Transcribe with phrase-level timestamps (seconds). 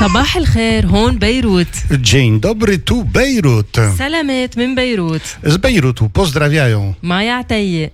[0.00, 1.66] صباح الخير هون بيروت.
[1.92, 3.80] Dzień dobry, tu Bejrut.
[3.98, 5.22] سلامات من بيروت.
[5.46, 6.94] Z Bejrutu pozdrawiają.
[7.02, 7.92] معي عتيق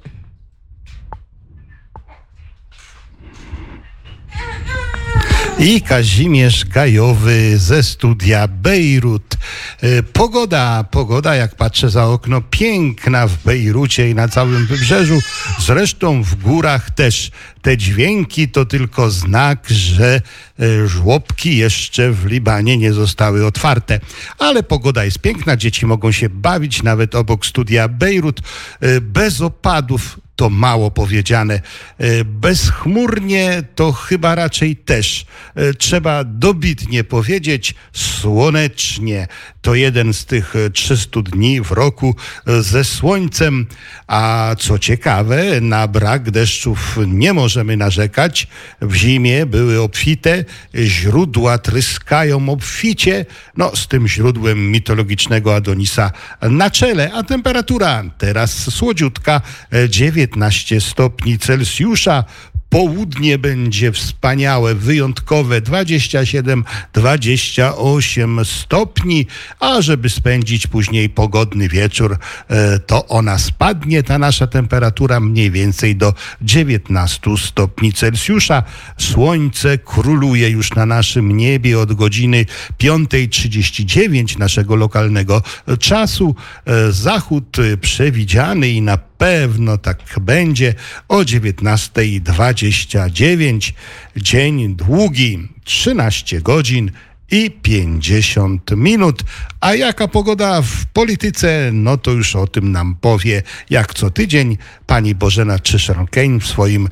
[5.63, 9.37] i Kazimierz Gajowy ze studia Bejrut.
[9.83, 15.19] E, Pogoda, pogoda, jak patrzę za okno, piękna w Bejrucie i na całym wybrzeżu.
[15.59, 17.31] Zresztą w górach też
[17.63, 20.21] te dźwięki to tylko znak, że
[20.61, 24.01] e, żłobki jeszcze w Libanie nie zostały otwarte.
[24.39, 28.41] Ale pogoda jest piękna, dzieci mogą się bawić nawet obok studia Bejrut
[28.81, 31.61] e, bez opadów to mało powiedziane.
[31.99, 35.27] E, Bezchmurnie to chyba raczej też.
[35.55, 39.29] E, Trzeba dobitnie powiedzieć słonecznie.
[39.63, 42.15] To jeden z tych e, 300 dni w roku
[42.47, 43.67] e, ze słońcem.
[44.07, 48.47] A co ciekawe, na brak deszczów nie możemy narzekać.
[48.81, 50.45] W zimie były obfite,
[50.75, 53.27] źródła tryskają obficie.
[53.57, 59.89] No, z tym źródłem mitologicznego Adonisa na czele, a temperatura teraz słodziutka, e,
[60.23, 62.25] 19 stopni Celsjusza.
[62.69, 69.27] Południe będzie wspaniałe, wyjątkowe 27-28 stopni,
[69.61, 75.97] a żeby spędzić później pogodny wieczór, e, to ona spadnie, ta nasza temperatura mniej więcej
[75.97, 78.63] do 19 stopni Celsjusza.
[78.99, 82.47] Słońce króluje już na naszym niebie od godziny
[82.81, 85.43] 5.39 naszego lokalnego
[85.79, 86.35] czasu.
[86.67, 90.75] E, Zachód e, przewidziany i na pewno tak będzie
[91.09, 93.73] o 19.29.
[94.17, 96.91] Dzień długi, 13 godzin
[97.31, 99.23] i 50 minut.
[99.61, 104.57] A jaka pogoda w polityce, no to już o tym nam powie jak co tydzień
[104.87, 106.89] pani Bożena Czyszron-Kane w swoim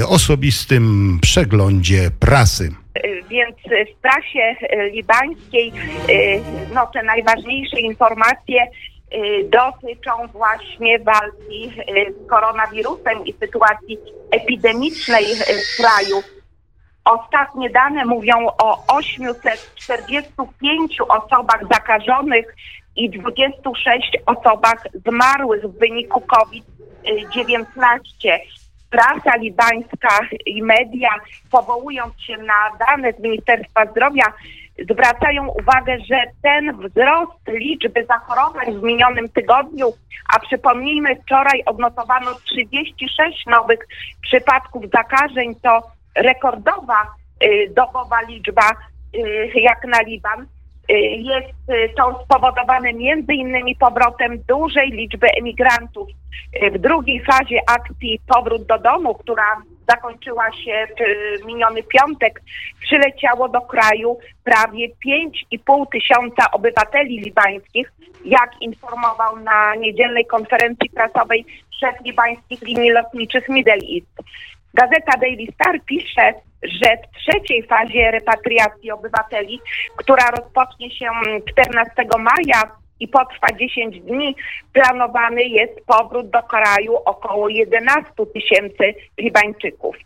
[0.00, 2.72] e, osobistym przeglądzie prasy.
[3.30, 3.56] więc
[3.88, 5.72] w prasie e, libańskiej e,
[6.74, 8.93] no, te najważniejsze informacje e,
[9.44, 11.70] dotyczą właśnie walki e,
[12.12, 13.98] z koronawirusem i sytuacji
[14.30, 16.22] epidemicznej e, w kraju.
[17.04, 22.56] Ostatnie dane mówią o 845 osobach zakażonych
[22.96, 27.64] i 26 osobach zmarłych w wyniku COVID-19
[28.90, 31.10] prasa libańska i media,
[31.50, 34.32] powołując się na dane z Ministerstwa Zdrowia,
[34.90, 39.92] zwracają uwagę, że ten wzrost liczby zachorowań w minionym tygodniu,
[40.34, 43.78] a przypomnijmy, wczoraj odnotowano 36 nowych
[44.22, 45.82] przypadków zakażeń, to
[46.14, 47.06] rekordowa
[47.44, 48.70] y, dobowa liczba
[49.14, 50.46] y, jak na Liban.
[50.90, 51.54] Y, Jest
[51.96, 56.08] to spowodowane między innymi powrotem dużej liczby emigrantów.
[56.72, 62.40] W drugiej fazie akcji Powrót do domu, która zakończyła się y, miniony piątek,
[62.80, 67.92] przyleciało do kraju prawie 5,5 tysiąca obywateli libańskich,
[68.24, 71.44] jak informował na niedzielnej konferencji prasowej
[71.80, 74.22] szef libańskich linii lotniczych Middle East.
[74.74, 79.60] Gazeta Daily Star pisze, że w trzeciej fazie repatriacji obywateli,
[79.96, 81.06] która rozpocznie się
[81.50, 84.36] 14 maja i potrwa 10 dni,
[84.72, 89.96] planowany jest powrót do kraju około 11 tysięcy Libańczyków.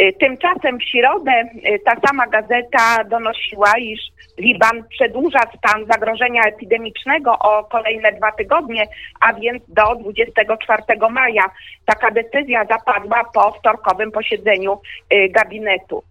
[0.00, 4.00] Y, Tymczasem w środę y, ta sama gazeta donosiła, iż
[4.38, 8.86] Liban przedłuża stan zagrożenia epidemicznego o kolejne dwa tygodnie,
[9.20, 11.44] a więc do 24 maja.
[11.86, 14.80] Taka decyzja zapadła po wtorkowym posiedzeniu
[15.14, 16.02] y, gabinetu.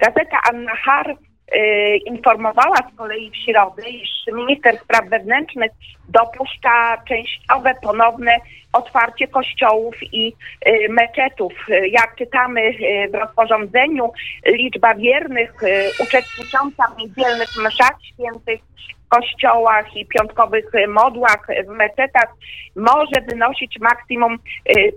[0.00, 1.16] Gazeta An-Nahar y,
[2.06, 5.72] informowała z kolei w środę, iż minister spraw wewnętrznych
[6.08, 8.36] dopuszcza częściowe ponowne
[8.72, 10.32] otwarcie kościołów i
[10.68, 11.52] y, meczetów.
[11.68, 14.12] Y, Jak czytamy y, w rozporządzeniu,
[14.46, 18.60] liczba wiernych y, uczestnicząca w niedzielnych mszach świętych
[19.08, 22.34] kościołach i piątkowych y, modłach w meczetach
[22.76, 24.38] może wynosić maksimum
[24.76, 24.92] y,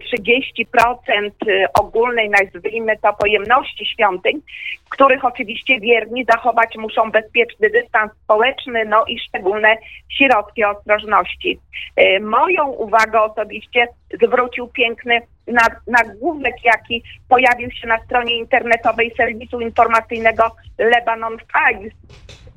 [0.66, 4.42] 30% y, ogólnej, nazwijmy to, pojemności świątyń,
[4.86, 9.78] w których oczywiście wierni zachować muszą bezpieczny dystans społeczny, no i szczególne
[10.18, 11.60] środki ostrożności.
[12.00, 13.88] Y, Moją uwagę osobiście
[14.24, 21.94] zwrócił piękny na- nagłówek, jaki pojawił się na stronie internetowej serwisu informacyjnego Lebanon Files.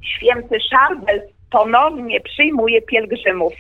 [0.03, 1.23] Święty Szarbel
[1.53, 3.53] ponownie przyjmuje pielgrzymów.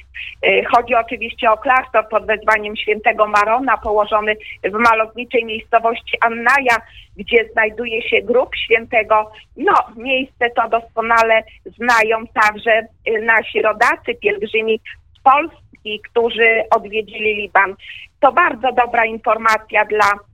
[0.47, 6.77] Y, Chodzi oczywiście o klasztor pod wezwaniem świętego Marona, położony w malowniczej miejscowości Annaja,
[7.17, 9.31] gdzie znajduje się grób świętego.
[9.56, 11.43] No, miejsce to doskonale
[11.79, 14.81] znają także y, nasi rodacy, pielgrzymi
[15.19, 17.75] z Polski, którzy odwiedzili Liban.
[18.21, 20.31] To bardzo dobra informacja dla e,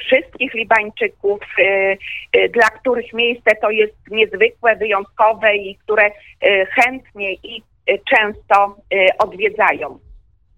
[0.00, 1.96] wszystkich Libańczyków, e,
[2.32, 8.76] e, dla których miejsce to jest niezwykłe, wyjątkowe i które e, chętnie i e, często
[8.94, 9.98] e, odwiedzają.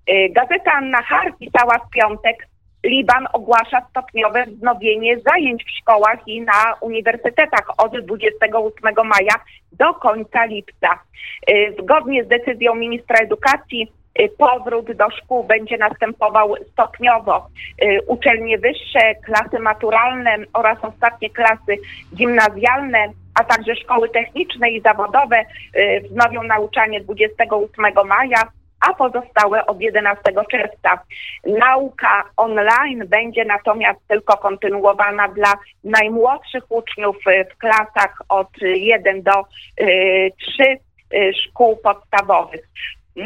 [0.06, 2.46] E, Gazeta Anna Har pisała w piątek,
[2.84, 9.34] Liban ogłasza stopniowe wznowienie zajęć w szkołach i na uniwersytetach od 28 maja
[9.72, 10.98] do końca lipca.
[11.78, 13.92] Zgodnie z decyzją ministra edukacji
[14.38, 17.46] powrót do szkół będzie następował stopniowo.
[17.82, 21.76] Y, Uczelnie wyższe, klasy maturalne oraz ostatnie klasy
[22.14, 22.98] gimnazjalne,
[23.40, 25.40] a także szkoły techniczne i zawodowe
[25.76, 28.42] y, wznowią nauczanie 28 maja,
[28.80, 30.98] a pozostałe od 11 czerwca.
[31.46, 35.52] Nauka online będzie natomiast tylko kontynuowana dla
[35.84, 39.32] najmłodszych uczniów y, w klasach od 1 do
[40.38, 40.78] 3
[41.32, 42.68] szkół podstawowych.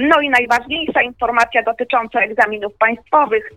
[0.01, 3.51] No i najważniejsza informacja dotycząca egzaminów państwowych.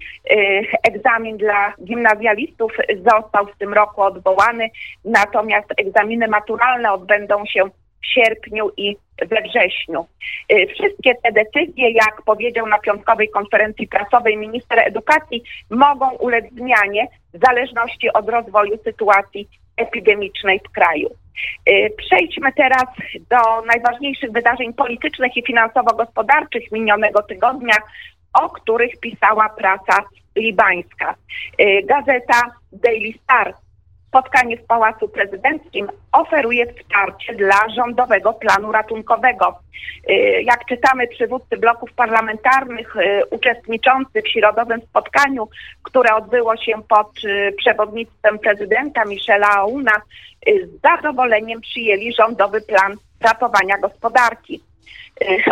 [0.87, 4.69] Egzamin dla gimnazjalistów został w tym roku odwołany,
[5.05, 10.05] natomiast egzaminy maturalne odbędą się w sierpniu i we wrześniu.
[10.73, 17.45] Wszystkie te decyzje, jak powiedział na piątkowej konferencji prasowej minister edukacji, mogą ulec zmianie w
[17.45, 19.47] zależności od rozwoju sytuacji
[19.77, 21.09] epidemicznej w kraju.
[21.69, 22.85] Y, Przejdźmy teraz
[23.29, 27.75] do najważniejszych wydarzeń politycznych i finansowo-gospodarczych minionego tygodnia,
[28.33, 30.03] o których pisała prasa
[30.35, 31.15] libańska.
[31.61, 32.41] Y, Gazeta
[32.71, 33.53] Daily Star
[34.15, 39.59] spotkanie w Pałacu Prezydenckim oferuje wsparcie dla rządowego planu ratunkowego.
[40.09, 45.47] Y, Jak czytamy, przywódcy bloków parlamentarnych y, uczestniczący w środowym spotkaniu,
[45.83, 50.01] które odbyło się pod y, przewodnictwem prezydenta Michela Aouna,
[50.47, 54.63] y, z zadowoleniem przyjęli rządowy plan ratowania gospodarki.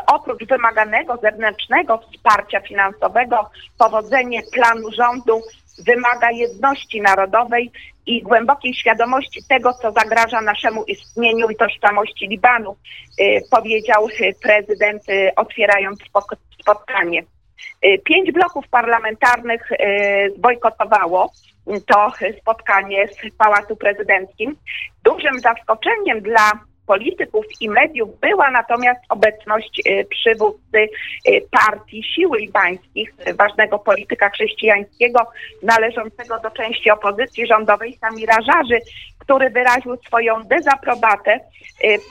[0.08, 5.42] Oprócz wymaganego zewnętrznego wsparcia finansowego, powodzenie planu rządu
[5.86, 7.72] wymaga jedności narodowej
[8.06, 12.76] i głębokiej świadomości tego, co zagraża naszemu istnieniu i tożsamości Libanu,
[13.20, 14.08] y, powiedział
[14.44, 16.00] prezydent, y, otwierając
[16.62, 17.24] spotkanie.
[17.86, 19.70] Y, Pięć bloków parlamentarnych
[20.38, 21.32] zbojkotowało
[21.88, 22.12] to
[22.42, 24.56] spotkanie w Pałacu Prezydenckim.
[25.04, 26.52] Dużym zaskoczeniem dla
[26.86, 34.30] polityków i mediów była natomiast obecność y, przywódcy y, partii Siły Libańskich, y, ważnego polityka
[34.30, 35.20] chrześcijańskiego
[35.64, 38.80] należącego do części opozycji rządowej Samira Żarzy,
[39.20, 41.40] który wyraził swoją dezaprobatę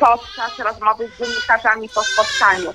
[0.00, 2.72] podczas rozmowy z dziennikarzami po spotkaniu.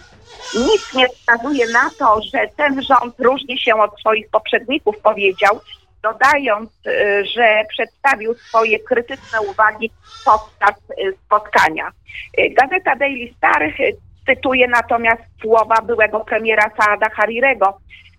[0.56, 5.60] Nic nie wskazuje na to, że ten rząd różni się od swoich poprzedników, powiedział,
[6.12, 9.92] dodając, y, że przedstawił swoje krytyczne uwagi
[10.26, 11.92] podczas y, spotkania.
[12.40, 13.74] Y, Gazeta Daily Star
[14.26, 17.78] cytuje natomiast słowa byłego premiera Saada Harirego.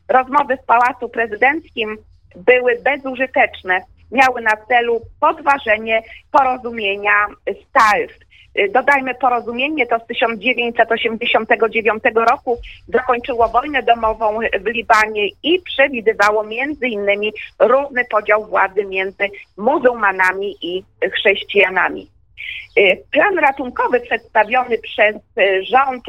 [0.09, 1.99] Rozmowy w Pałacu Prezydenckim
[2.37, 3.81] były bezużyteczne.
[4.13, 6.03] Miały na celu podważenie
[6.33, 8.28] porozumienia z Taif.
[8.59, 12.59] Y, Dodajmy, porozumienie to z 1989 roku
[12.89, 19.25] zakończyło wojnę domową w Libanie i przewidywało między innymi równy podział władzy między
[19.57, 22.09] muzułmanami i chrześcijanami.
[22.79, 26.05] Y, Plan ratunkowy przedstawiony przez y, rząd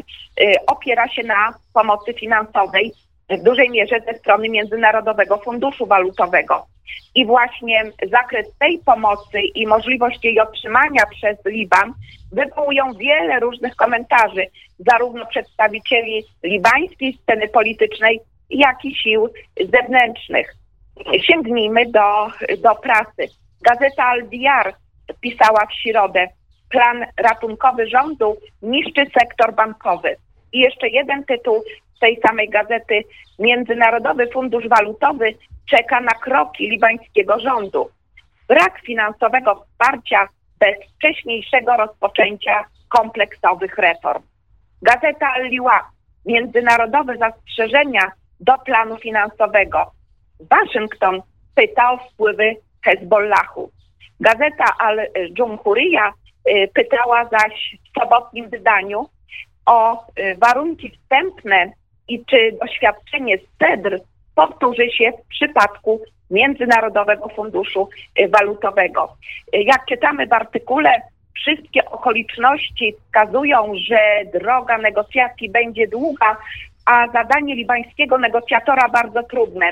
[0.66, 2.92] opiera się na pomocy finansowej
[3.30, 6.66] w dużej mierze ze strony Międzynarodowego Funduszu Walutowego.
[7.14, 11.92] I właśnie zakres tej pomocy i możliwość jej otrzymania przez Liban
[12.32, 14.46] wywołują wiele różnych komentarzy,
[14.78, 18.20] zarówno przedstawicieli libańskiej sceny politycznej,
[18.50, 20.54] jak i sił zewnętrznych.
[21.22, 22.26] Sięgnijmy do,
[22.58, 23.34] do prasy.
[23.62, 24.74] Gazeta Al-Diyar
[25.20, 26.28] pisała w środę,
[26.70, 30.16] plan ratunkowy rządu niszczy sektor bankowy.
[30.52, 31.62] I jeszcze jeden tytuł
[31.96, 33.02] z tej samej gazety.
[33.38, 35.34] Międzynarodowy Fundusz Walutowy
[35.70, 37.90] czeka na kroki libańskiego rządu.
[38.48, 40.28] Brak finansowego wsparcia
[40.60, 44.22] bez wcześniejszego rozpoczęcia kompleksowych reform.
[44.82, 45.90] Gazeta Al-Liwa.
[46.26, 49.92] Międzynarodowe zastrzeżenia do planu finansowego.
[50.50, 51.22] Waszyngton
[51.54, 53.70] pyta o wpływy Hezbollahu.
[54.20, 56.12] Gazeta Al-Jumhuriyya
[56.48, 59.08] y, pytała zaś w sobotnim wydaniu
[59.66, 61.72] o y, warunki wstępne
[62.08, 64.00] i czy doświadczenie CEDR
[64.34, 67.88] powtórzy się w przypadku Międzynarodowego Funduszu
[68.20, 69.16] y, Walutowego.
[69.54, 71.02] Y, Jak czytamy w artykule,
[71.34, 73.98] wszystkie okoliczności wskazują, że
[74.38, 76.36] droga negocjacji będzie długa,
[76.86, 79.66] a zadanie libańskiego negocjatora bardzo trudne.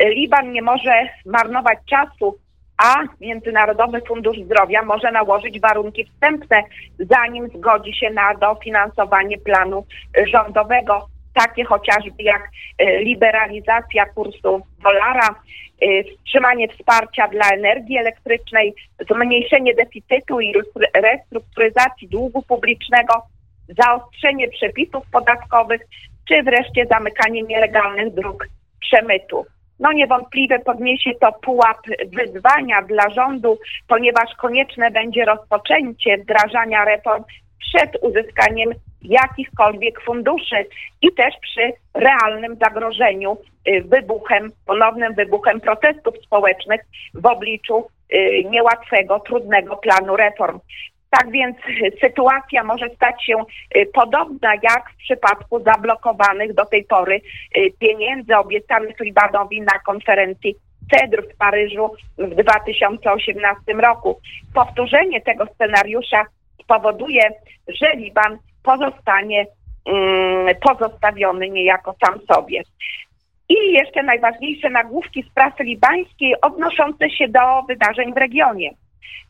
[0.00, 2.38] Y, Liban nie może marnować czasu,
[2.78, 6.62] a Międzynarodowy Fundusz Zdrowia może nałożyć warunki wstępne,
[6.98, 9.86] zanim zgodzi się na dofinansowanie planu
[10.26, 11.11] rządowego.
[11.34, 15.28] Takie chociażby jak e, liberalizacja kursu dolara,
[15.80, 18.74] e, wstrzymanie wsparcia dla energii elektrycznej,
[19.10, 20.54] zmniejszenie deficytu i
[20.94, 23.14] restrukturyzacji długu publicznego,
[23.68, 25.80] zaostrzenie przepisów podatkowych,
[26.28, 28.48] czy wreszcie zamykanie nielegalnych dróg
[28.80, 29.46] przemytu.
[29.80, 33.58] No niewątpliwie podniesie to pułap wyzwania dla rządu,
[33.88, 37.24] ponieważ konieczne będzie rozpoczęcie wdrażania reform
[37.58, 38.68] przed uzyskaniem
[39.04, 40.66] jakichkolwiek funduszy
[41.02, 43.36] i też przy realnym zagrożeniu
[43.68, 46.80] y, wybuchem, ponownym wybuchem protestów społecznych
[47.14, 50.58] w obliczu y, niełatwego, trudnego planu reform.
[51.10, 51.56] Tak więc
[52.00, 53.44] sytuacja może stać się
[53.76, 57.20] y, podobna jak w przypadku zablokowanych do tej pory
[57.78, 60.54] pieniędzy obiecanych Libanowi na konferencji
[60.90, 64.20] CEDR w Paryżu w 2018 roku.
[64.54, 66.24] Powtórzenie tego scenariusza
[66.62, 67.22] spowoduje,
[67.68, 69.46] że Liban pozostanie
[69.86, 72.62] mm, pozostawiony niejako sam sobie.
[73.48, 78.70] I jeszcze najważniejsze nagłówki z prasy libańskiej odnoszące się do wydarzeń w regionie.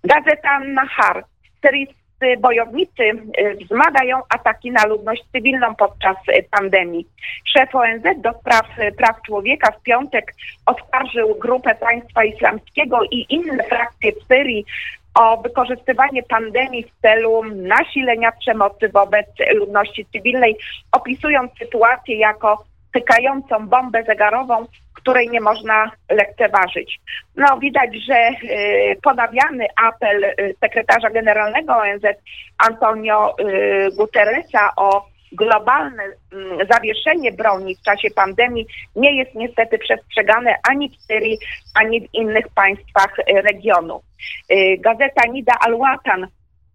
[0.05, 1.25] Gazeta Nahar.
[1.63, 2.03] Syryjscy
[2.41, 7.07] bojownicy y, wzmagają ataki na ludność cywilną podczas y, pandemii.
[7.57, 10.35] Szef ONZ do spraw y, praw człowieka w piątek
[10.67, 14.65] oskarżył grupę państwa islamskiego i inne frakcje w Syrii
[15.15, 20.57] o wykorzystywanie pandemii w celu nasilenia przemocy wobec ludności cywilnej,
[20.93, 27.01] opisując sytuację jako tykającą bombę zegarową, której nie można lekceważyć.
[27.37, 32.03] No widać, że y, ponawiany apel y, sekretarza generalnego ONZ
[32.59, 40.55] Antonio y, Guterresa o globalne mm, zawieszenie broni w czasie pandemii nie jest niestety przestrzegane
[40.71, 41.39] ani w Syrii,
[41.75, 44.01] ani w innych państwach y, regionu.
[44.53, 46.27] Y, gazeta Nida Al-Watan,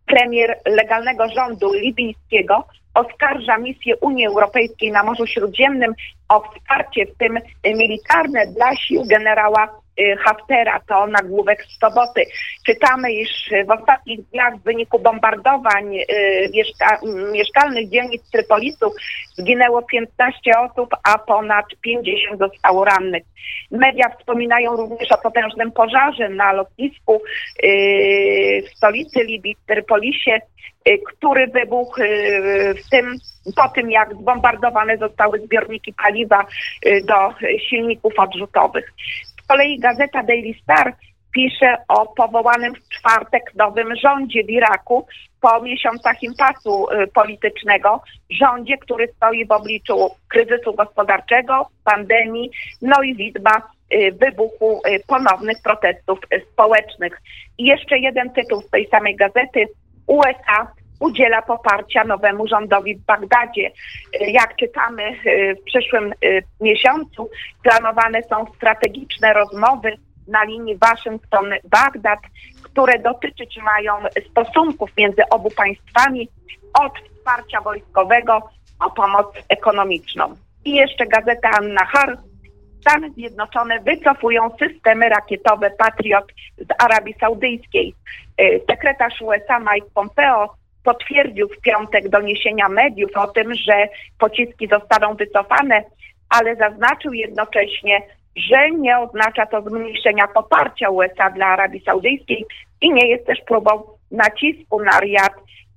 [0.05, 5.93] premier legalnego rządu libijskiego, oskarża misję Unii Europejskiej na Morzu Śródziemnym
[6.29, 9.81] o wsparcie, w tym militarne, dla sił generała
[10.19, 12.25] Haftera, to nagłówek z soboty.
[12.65, 16.05] Czytamy, iż w ostatnich dniach w wyniku bombardowań y,
[16.53, 16.99] mieszka
[17.31, 18.93] mieszkalnych dzielnic Trypolisu
[19.35, 23.23] zginęło 15 osób, a ponad 50 zostało rannych.
[23.71, 27.21] Media wspominają również o potężnym pożarze na lotnisku
[27.63, 30.41] y, w stolicy Libii, w Trypolisie,
[31.05, 32.01] który wybuchł
[32.85, 33.15] w tym,
[33.55, 36.45] po tym, jak zbombardowane zostały zbiorniki paliwa
[37.03, 37.33] do
[37.69, 38.93] silników odrzutowych
[39.47, 40.93] kolei gazeta Daily Star
[41.33, 45.07] pisze o powołanym w czwartek nowym rządzie w Iraku
[45.41, 52.51] po miesiącach impasu y, politycznego, rządzie, który stoi w obliczu kryzysu gospodarczego, pandemii,
[52.81, 53.55] no i widma
[53.93, 56.19] y, wybuchu y, ponownych protestów
[56.53, 57.21] społecznych.
[57.57, 59.65] I jeszcze jeden tytuł z tej samej gazety.
[60.07, 63.71] USA udziela poparcia nowemu rządowi w Bagdadzie.
[64.21, 65.03] Jak czytamy
[65.59, 66.13] w przyszłym
[66.61, 67.29] miesiącu,
[67.63, 72.17] planowane są strategiczne rozmowy na linii Waszyngton-Bagdad,
[72.63, 73.93] które dotyczyć mają
[74.31, 76.29] stosunków między obu państwami
[76.73, 78.49] od wsparcia wojskowego
[78.85, 80.35] o pomoc ekonomiczną.
[80.65, 82.17] I jeszcze gazeta Anna Har.
[82.81, 86.25] Stany Zjednoczone wycofują systemy rakietowe Patriot
[86.57, 87.95] z Arabii Saudyjskiej.
[88.69, 90.55] Sekretarz USA Mike Pompeo
[90.87, 93.87] potwierdził w piątek doniesienia mediów o tym, że
[94.19, 95.83] pociski zostaną wycofane,
[96.29, 98.01] ale zaznaczył jednocześnie,
[98.35, 102.45] że nie oznacza to zmniejszenia poparcia USA dla Arabii Saudyjskiej
[102.81, 105.33] i nie jest też próbą nacisku na Riyad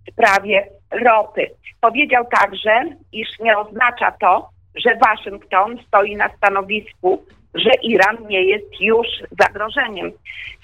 [0.06, 1.46] w sprawie ropy.
[1.80, 7.24] Powiedział także, iż nie oznacza to, że Waszyngton stoi na stanowisku
[7.54, 9.07] że Iran nie jest już
[9.40, 10.12] zagrożeniem.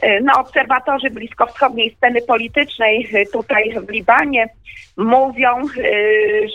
[0.03, 4.49] E, no, obserwatorzy bliskowschodniej sceny politycznej e, tutaj w Libanie
[4.97, 5.65] mówią, e,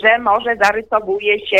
[0.02, 1.58] że może zarysowuje się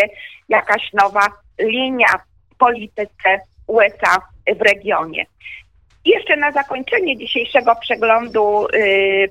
[0.48, 1.28] jakaś nowa
[1.60, 2.18] linia
[2.50, 4.22] w polityce USA
[4.56, 5.26] w regionie.
[6.04, 8.66] Jeszcze na zakończenie dzisiejszego przeglądu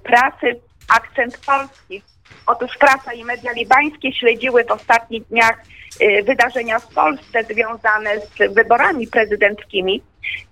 [0.03, 2.01] prasy akcent polski.
[2.47, 5.57] Otóż prasa i media libańskie śledziły w ostatnich dniach
[5.99, 10.01] Y, wydarzenia w Polsce związane z wyborami prezydenckimi.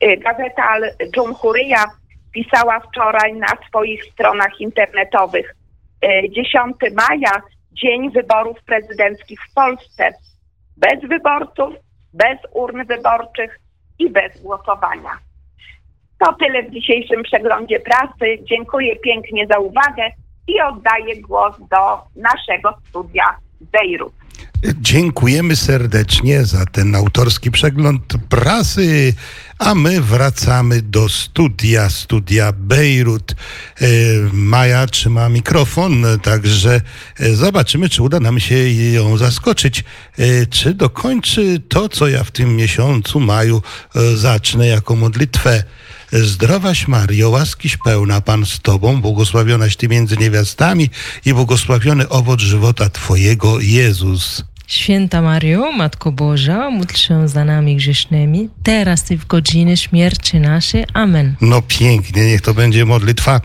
[0.04, 1.86] Y, gazeta Al-Jumhuriyya
[2.34, 5.56] pisała wczoraj na swoich stronach internetowych
[6.30, 10.14] 10 y, maja, dzień wyborów prezydenckich w Polsce.
[10.78, 11.74] Bez wyborców,
[12.14, 13.60] bez urn wyborczych
[14.00, 15.20] i bez głosowania.
[16.20, 18.44] To tyle w dzisiejszym przeglądzie prasy.
[18.44, 20.12] Dziękuję pięknie za uwagę
[20.50, 23.26] i oddaję głos do naszego studia
[23.62, 24.14] Bejrut.
[24.82, 29.14] Dziękujemy serdecznie za ten autorski przegląd prasy,
[29.60, 33.32] a my wracamy do studia, studia Bejrut.
[33.32, 33.86] E,
[34.34, 36.82] Maja trzyma mikrofon, także
[37.20, 39.84] e, zobaczymy, czy uda nam się ją zaskoczyć,
[40.18, 43.62] e, czy dokończy to, co ja w tym miesiącu maju
[44.16, 45.64] zacznę jako modlitwę.
[46.12, 50.90] Zdrowaś Mario, łaskiś pełna Pan z Tobą, błogosławionaś Ty między niewiastami
[51.26, 54.44] i błogosławiony owoc żywota Twojego, Jezus.
[54.68, 60.86] Święta Mario, Matko Boża, módl się za nami grzesznymi, teraz i w godzinie śmierci naszej.
[60.94, 61.36] Amen.
[61.42, 63.42] No pięknie, niech to będzie modlitwa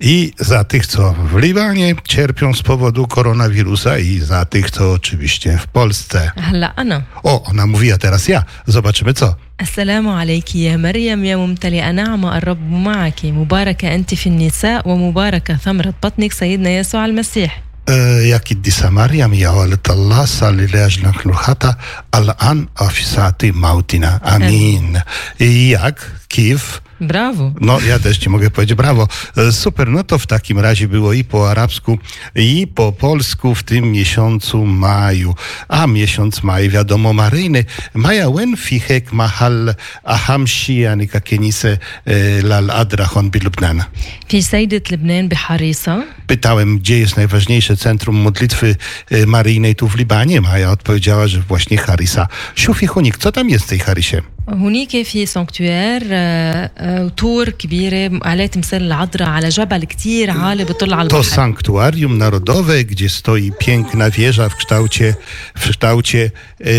[0.00, 5.58] i za tych, co w Libanie cierpią z powodu koronawirusa i za tych, co oczywiście
[5.58, 6.30] w Polsce.
[6.36, 8.44] هلا أنا O, ona mówi, a teraz ja.
[8.66, 9.34] Zobaczymy co.
[9.62, 15.94] السلام عليك يا مريم يا ممتلئة نعمة الرب معك مباركة أنت في النساء ومباركة ثمرة
[16.02, 18.56] بطنك سيدنا يسوع المسيح E, jak i
[18.90, 19.52] Mariam, ja
[19.88, 21.76] Allah, salli leżna chluchata,
[22.10, 24.20] al-an afisati mautina.
[24.22, 24.98] Amin.
[25.38, 26.12] I jak?
[26.28, 26.80] Kiew?
[27.01, 27.51] Brawo.
[27.61, 29.07] No, ja też ci mogę powiedzieć brawo.
[29.37, 31.97] E, super, no to w takim razie było i po arabsku,
[32.35, 35.35] i po polsku w tym miesiącu maju.
[35.67, 37.65] A miesiąc maj, wiadomo, maryjny.
[37.93, 43.85] Maja wen fichek mahal ahamshi anika kenise e, lal adrahon bi Lubnana.
[44.27, 44.89] Fi sejdet
[45.27, 46.03] bi Harisa.
[46.27, 48.75] Pytałem, gdzie jest najważniejsze centrum modlitwy
[49.11, 50.41] e, maryjnej tu w Libanie.
[50.41, 52.27] Maja odpowiedziała, że właśnie Harisa.
[52.55, 54.21] Shufi Hunik, co tam jest w tej Harisie?
[54.45, 56.69] Hunik jest sanktuaire
[57.16, 62.84] تور كبيرة عليه تمثال العذراء على جبل كتير عالي بطل على To البحر sanktuarium narodowe,
[62.84, 65.14] gdzie stoi piękna wieża w kształcie,
[65.54, 66.70] w kształcie e,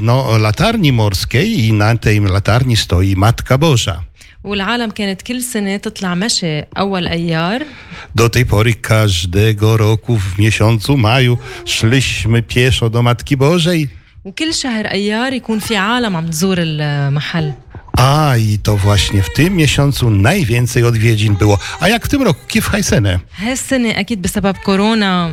[0.00, 4.02] no, latarni morskiej i na tej latarni stoi Matka Boża.
[4.44, 7.64] والعالم كانت كل سنة تطلع مشي أول أيار
[8.14, 13.88] Do tej pory każdego roku w miesiącu maju szliśmy pieszo do Matki Bożej.
[14.24, 17.52] وكل شهر أيار يكون في عالم عم تزور المحل
[17.97, 21.57] a i to właśnie w tym miesiącu najwięcej odwiedzin było.
[21.79, 22.39] A jak w tym roku?
[22.47, 23.19] Kif Hajsene?
[23.31, 25.29] Hajsene, akid bysabab korona.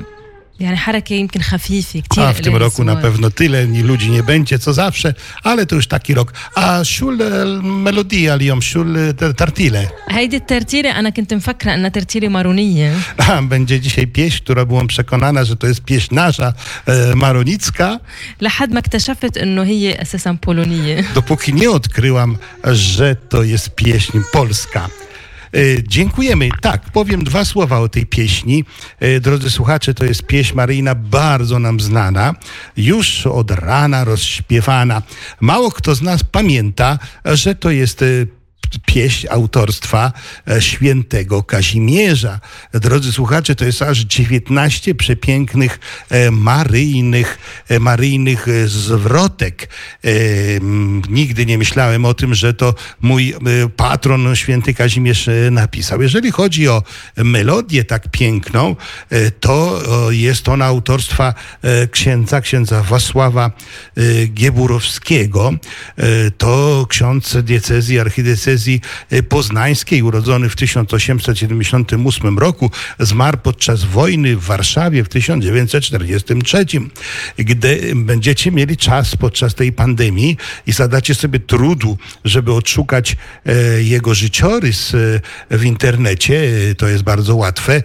[0.75, 3.01] حركة يمكن خفيفة كتير A w tym قليل roku na الزوار.
[3.01, 6.33] pewno tyle ni ludzi nie będzie co zawsze, ale to już taki rok.
[6.55, 9.87] A szul e, melodia liom, szul e, tartile.
[10.09, 15.43] هيدي الترتيلة أنا كنت مفكرة أنها ترتيلة مارونية A, będzie dzisiaj pieśń, która byłam przekonana,
[15.45, 16.53] że to jest pieśń nasza,
[16.87, 17.99] e, maronicka,
[18.41, 24.89] لحد ما اكتشفت أنه هي أساسا بولونية dopóki nie odkryłam, że to jest pieśń polska.
[25.54, 26.48] E, Dziękujemy.
[26.60, 28.64] Tak, powiem dwa słowa o tej pieśni.
[29.00, 32.34] E, Drodzy słuchacze, to jest pieśń maryjna bardzo nam znana,
[32.76, 35.02] już od rana rozśpiewana.
[35.40, 38.06] Mało kto z nas pamięta, że to jest e,
[38.86, 40.12] pieśń autorstwa
[40.48, 42.40] e, świętego Kazimierza.
[42.72, 49.68] Drodzy słuchacze, to jest aż 19 przepięknych e, maryjnych, e, maryjnych zwrotek.
[51.08, 53.34] Nigdy nie myślałem o tym, że to mój
[53.76, 56.02] patron święty Kazimierz napisał.
[56.02, 56.82] Jeżeli chodzi o
[57.16, 58.76] melodię tak piękną,
[59.40, 61.34] to jest ona autorstwa
[61.90, 63.50] księdza, księdza Wasława
[64.28, 65.52] Gieburowskiego.
[66.38, 68.57] To ksiądz diecezji, archidiecezji
[69.10, 76.66] e, poznańskiej, urodzony w 1878 roku, zmarł podczas wojny w Warszawie w 1943.
[77.38, 83.16] Gdy będziecie mieli czas podczas tej pandemii i zadacie sobie trudu, żeby odszukać
[83.46, 84.98] e, jego życiorys e,
[85.58, 87.82] w internecie, e, to jest bardzo łatwe.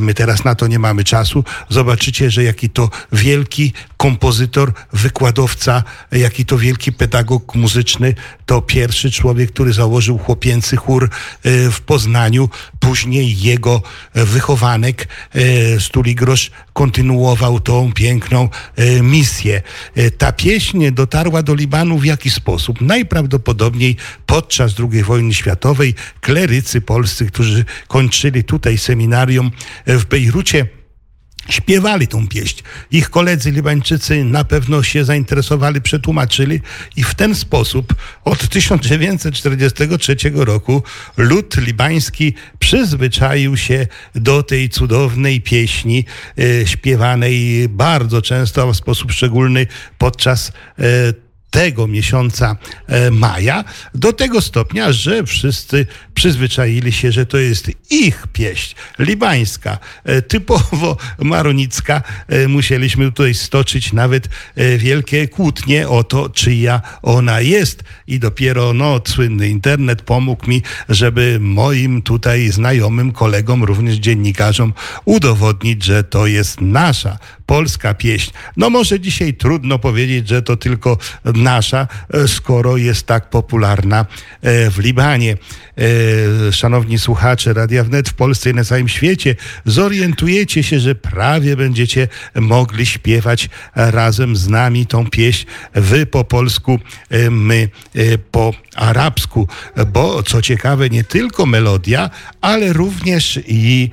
[0.00, 1.44] My teraz na to nie mamy czasu.
[1.68, 5.82] Zobaczycie, że jaki to wielki kompozytor, wykładowca,
[6.12, 8.14] jaki to wielki pedagog muzyczny,
[8.46, 12.48] to pierwszy człowiek, który założył chłopięcy chór e, w Poznaniu.
[12.80, 13.82] Później jego
[14.14, 18.48] e, wychowanek e, Stuligrosz kontynuował tą piękną
[19.02, 19.62] misję.
[20.18, 22.80] Ta pieśń dotarła do Libanu w jaki sposób?
[22.80, 29.50] Najprawdopodobniej podczas II wojny światowej klerycy polscy, którzy kończyli tutaj seminarium
[29.86, 30.66] w Bejrucie,
[31.48, 32.62] śpiewali tą pieśń.
[32.90, 36.60] Ich koledzy Libańczycy na pewno się zainteresowali, przetłumaczyli
[36.96, 40.82] i w ten sposób od 1943 roku
[41.16, 46.04] lud libański przyzwyczaił się do tej cudownej pieśni
[46.38, 49.66] e, śpiewanej bardzo często, a w sposób szczególny
[49.98, 57.38] podczas e, tego miesiąca e, maja, do tego stopnia, że wszyscy przyzwyczaili się, że to
[57.38, 62.02] jest ich pieśń, libańska, e, typowo maronicka.
[62.28, 64.28] E, Musieliśmy tutaj stoczyć nawet
[64.78, 67.84] wielkie kłótnie o to, czyja ona jest.
[68.06, 74.72] I dopiero no, słynny internet pomógł mi, żeby moim tutaj znajomym, kolegom, również dziennikarzom
[75.04, 77.18] udowodnić, że to jest nasza
[77.52, 78.32] polska pieśń.
[78.56, 84.06] No może dzisiaj trudno powiedzieć, że to tylko nasza, e, skoro jest tak popularna
[84.42, 85.36] e, w Libanie.
[86.48, 91.56] E, szanowni słuchacze Radia Wnet w Polsce i na całym świecie, zorientujecie się, że prawie
[91.56, 96.78] będziecie mogli śpiewać razem z nami tą pieśń, wy po polsku,
[97.30, 97.68] my
[98.30, 99.48] po arabsku,
[99.86, 103.90] bo co ciekawe, nie tylko melodia, ale również i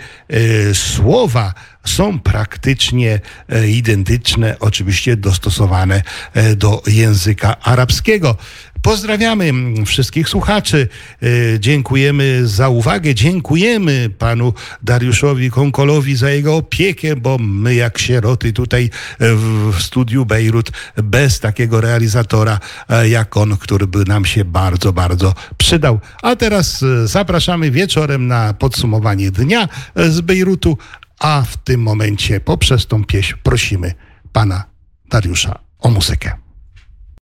[0.74, 1.54] słowa
[1.86, 8.38] są praktycznie e, identyczne, oczywiście dostosowane e, do języka arabskiego.
[8.82, 9.54] Pozdrawiamy
[9.86, 10.88] wszystkich słuchaczy.
[11.22, 13.16] E, dziękujemy za uwagę.
[13.16, 18.90] Dziękujemy panu Dariuszowi Konkolowi za jego opiekę, bo my jak sieroty tutaj
[19.20, 22.60] w studiu Bejrut bez takiego realizatora
[23.10, 26.00] jak on, który by nam się bardzo, bardzo przydał.
[26.22, 30.78] A teraz zapraszamy wieczorem na podsumowanie dnia z Bejrutu,
[31.20, 33.94] a w tym momencie poprzez tą pieśń prosimy
[34.34, 34.64] pana
[35.10, 36.49] Dariusza o muzykę.